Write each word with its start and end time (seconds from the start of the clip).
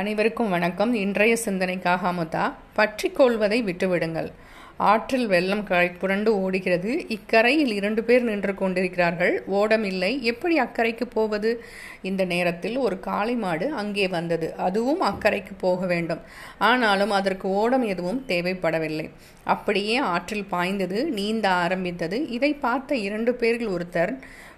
அனைவருக்கும் 0.00 0.48
வணக்கம். 0.48 0.94
இன்றைய 0.94 1.36
சிந்தனைக்காக 1.44 1.98
அமுதா 2.10 2.52
பற்றி 2.72 3.08
கொள்வதை 3.10 3.64
விட்டுவிடுங்கள். 3.64 4.30
ஆற்றில் 4.76 5.26
வெள்ளம் 5.26 5.62
கரை 5.64 5.90
புரண்டு 5.90 6.40
ஓடுகிறது. 6.40 7.08
இக்கரையில் 7.08 7.72
இரண்டு 7.72 8.04
பேர் 8.04 8.22
நின்று 8.22 8.54
கொண்டிருக்கிறார்கள். 8.54 9.42
ஓடமில்லை. 9.52 10.20
எப்படி 10.20 10.60
அக்கறைக்கு 10.60 11.04
போவது? 11.12 11.64
இந்த 12.02 12.24
நேரத்தில் 12.24 12.76
ஒரு 12.76 13.00
காளை 13.00 13.34
மாடு 13.34 13.72
அங்கே 13.74 14.08
வந்தது. 14.08 14.54
அதுவும் 14.54 15.02
அக்கறைக்கு 15.02 15.54
போக 15.58 15.86
வேண்டும். 15.86 16.20
ஆனாலும் 16.58 17.10
அதற்கு 17.10 17.48
ஓடம் 17.48 17.86
எதுவும் 17.86 18.24
தேவைப்படவில்லை. 18.28 19.10
அப்படியே 19.44 19.96
ஆற்றில் 19.96 20.44
பாய்ந்தது 20.44 21.04
நீந்த 21.04 21.48
ஆரம்பித்தது. 21.48 22.28
இதை 22.28 22.54
பார்த்த 22.54 22.96
இரண்டு 22.96 23.34
பேர்கள் 23.34 23.74
ஒருத்தர் 23.76 24.14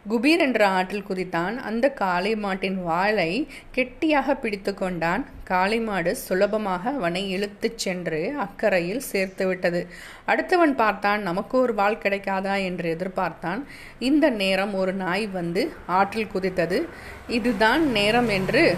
குபீர் 0.08 0.38
என்ற 0.38 0.68
ஆற்றில் 0.68 1.04
குதித்தான். 1.08 1.56
அந்த 1.56 1.90
காளை 1.90 2.36
மாட்டின் 2.36 2.82
வாளை 2.82 3.48
கெட்டியாக 3.70 4.34
பிடித்து 4.34 4.74
கொண்டான். 4.74 5.26
காளை 5.44 5.80
மாடு 5.80 6.16
சுலபமாக 6.16 6.90
அவனை 6.90 7.30
இழுத்துச் 7.30 7.78
சென்று 7.78 8.34
அக்கறையில் 8.38 9.04
சேர்த்து 9.12 9.46
விட்டது. 9.46 9.86
அடுத்தவன் 10.26 10.74
பார்த்தான் 10.76 11.22
நமக்கு 11.22 11.58
ஒரு 11.58 11.74
வாள் 11.74 12.02
கிடைக்காதா? 12.02 12.64
என்று 12.64 12.96
எதிர்பார்த்தான். 12.96 13.62
இந்த 13.98 14.30
நேரம் 14.30 14.74
ஒரு 14.74 14.92
நாய் 14.92 15.26
வந்து 15.26 15.72
ஆற்றில் 15.86 16.32
குதித்தது. 16.34 16.86
இதுதான் 17.28 17.90
நேரம் 17.90 18.28
என்று 18.28 18.76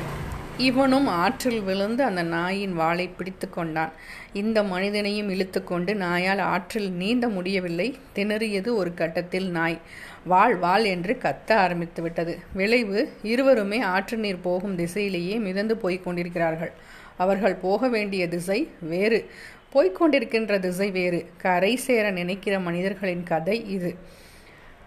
இவனும் 0.58 1.06
ஆற்றில் 1.06 1.60
விழுந்து 1.60 2.04
அந்த 2.04 2.22
நாயின் 2.22 2.72
வாளை 2.72 3.08
பிடித்து 3.08 3.50
கொண்டான். 3.50 3.92
இந்த 4.32 4.62
மனிதனையும் 4.62 5.28
இழுத்து 5.28 5.64
கொண்டு 5.64 5.94
நாயால் 5.94 6.38
ஆற்றில் 6.38 6.92
நீந்த 6.92 7.28
முடியவில்லை. 7.28 7.98
திணறியது 8.14 8.74
ஒரு 8.74 8.94
கட்டத்தில் 8.94 9.50
நாய். 9.50 9.80
வாழ் 10.24 10.56
வாழ் 10.56 10.84
என்று 10.84 11.18
கத்த 11.22 11.52
ஆரம்பித்து 11.52 12.02
விட்டது. 12.02 12.38
விளைவு 12.52 13.12
இருவருமே 13.22 13.80
ஆற்று 13.80 14.16
நீர் 14.16 14.40
போகும் 14.40 14.78
திசையிலேயே 14.78 15.40
மிதந்து 15.40 15.76
போய்க் 15.76 16.04
கொண்டிருக்கிறார்கள். 16.04 16.72
அவர்கள் 17.16 17.54
போக 17.54 17.88
வேண்டிய 17.88 18.28
திசை 18.28 18.68
வேறு. 18.80 19.30
போய்கொண்டிருக்கின்ற 19.74 20.58
திசை 20.58 20.90
வேறு. 20.90 21.26
கரை 21.36 21.76
சேர 21.76 22.10
நினைக்கிற 22.10 22.60
மனிதர்களின் 22.60 23.22
கதை 23.22 23.68
இது. 23.68 23.96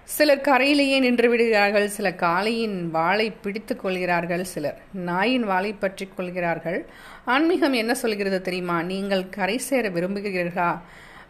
சிலர் 0.08 0.46
கரையிலேயே 0.48 1.00
நின்று 1.00 1.28
விடுகிறார்கள் 1.30 1.88
சில 1.90 2.08
காளையின் 2.24 2.80
வாளை 2.90 3.28
பிடித்து 3.44 3.74
கொள்கிறார்கள் 3.76 4.44
சிலர் 4.44 4.80
நாயின் 5.10 5.44
வாளை 5.44 5.72
பற்றி 5.74 6.08
கொள்கிறார்கள். 6.08 6.80
ஆன்மீகம் 7.26 7.74
என்ன 7.74 7.94
சொல்கிறது 7.94 8.42
தெரியுமா? 8.42 8.82
நீங்கள் 8.82 9.24
கரை 9.30 9.58
சேர 9.58 9.90
விரும்புகிறீர்களா? 9.90 10.72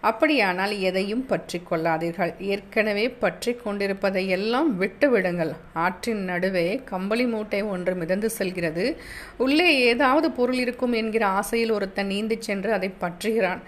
அப்படியானால் 0.09 0.71
எதையும் 0.79 1.25
பற்றி 1.25 1.61
கொள்ளாதீர்கள். 1.69 2.31
ஏற்கனவே 2.39 3.09
பற்றி 3.23 3.51
கொண்டிருப்பதை 3.53 4.23
எல்லாம் 4.29 4.77
விட்டு 4.77 5.09
விடுங்கள். 5.09 5.51
ஆற்றின் 5.73 6.23
நடுவே 6.23 6.67
கம்பளி 6.85 7.25
மூட்டை 7.25 7.61
ஒன்று 7.61 7.95
மிதந்து 7.95 8.29
செல்கிறது. 8.29 8.85
உள்ளே 9.37 9.69
ஏதாவது 9.91 10.31
பொருள் 10.31 10.59
இருக்கும் 10.65 10.93
என்கிற 10.93 11.25
ஆசையில் 11.39 11.71
ஒருத்தன் 11.71 12.11
நீந்தி 12.13 12.37
சென்று 12.39 12.71
அதை 12.73 12.91
பற்றுகிறான். 13.03 13.61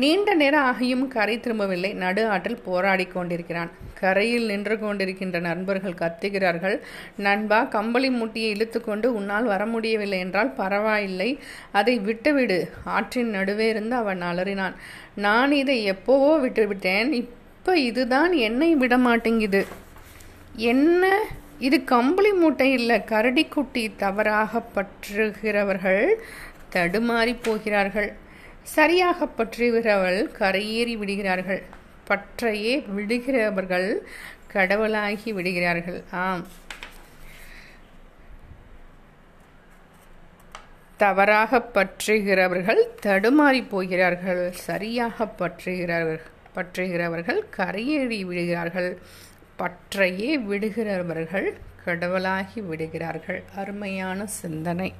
நீண்ட 0.00 0.30
நேரம் 0.40 0.66
ஆகியும் 0.70 1.04
கரை 1.14 1.34
திரும்பவில்லை. 1.40 1.90
நடு 2.02 2.22
ஆற்றில் 2.32 2.64
போராடி 2.64 3.04
கொண்டிருக்கிறான். 3.04 3.70
கரையில் 4.00 4.46
நின்று 4.50 4.74
கொண்டிருக்கின்ற 4.82 5.38
நண்பர்கள் 5.46 5.96
கத்துகிறார்கள். 6.02 6.76
நண்பா 7.26 7.58
கம்பளி 7.76 8.10
மூட்டியை 8.10 8.50
இழுத்து 8.54 8.80
கொண்டு 8.80 9.08
உன்னால் 9.18 9.48
வர 9.52 9.62
முடியவில்லை 9.66 10.18
என்றால் 10.18 10.52
பரவாயில்லை. 10.60 11.30
அதை 11.80 11.94
விட்டுவிடு. 12.08 12.58
ஆற்றின் 12.96 13.34
நடுவே 13.36 13.68
இருந்து 13.68 13.96
அவன் 14.02 14.22
அலறினான். 14.30 14.76
நான் 15.26 15.52
இதை 15.62 15.78
எப்போவோ 15.94 16.30
விட்டுவிட்டேன். 16.44 17.10
இப்போ 17.22 17.74
இதுதான் 17.88 18.32
என்னை 18.48 18.70
விட 18.82 18.96
மாட்டேங்குது 19.08 19.62
என்ன? 20.72 21.04
இது 21.66 21.76
கம்பளி 21.94 22.30
மூட்டை 22.32 22.70
இல்லை 22.78 22.96
கரடிக்குட்டி 23.12 23.84
தவறாக 23.96 24.62
பற்றுகிறவர்கள் 24.76 26.04
தடுமாறி 26.74 27.34
போகிறார்கள். 27.42 28.10
சரியாக 28.68 29.28
பற்றுகிறவள் 29.38 30.28
கரையேறி 30.38 30.96
விடுகிறார்கள். 30.96 31.62
பற்றையே 32.08 32.84
விடுகிறவர்கள் 32.96 33.98
கடவுளாகி 34.52 35.32
விடுகிறார்கள். 35.32 36.02
ஆம். 36.10 36.46
தவறாக 40.96 41.58
பற்றுகிறவர்கள் 41.74 42.82
தடுமாறி 43.02 43.68
போகிறார்கள். 43.68 44.52
சரியாக 44.52 45.24
பற்றுகிறவர்கள் 45.38 46.20
பற்றுகிறவர்கள் 46.54 47.40
கரையேறி 47.56 48.24
விடுகிறார்கள். 48.24 48.98
பற்றையே 49.58 50.36
விடுகிறவர்கள் 50.36 51.54
கடவுளாகி 51.84 52.60
விடுகிறார்கள். 52.60 53.42
அருமையான 53.54 54.26
சிந்தனை. 54.26 54.92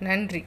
நன்றி. 0.00 0.44